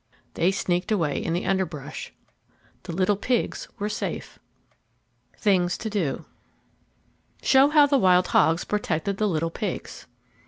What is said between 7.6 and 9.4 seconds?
how the wild hogs protected the